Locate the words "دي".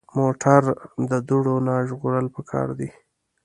2.79-2.89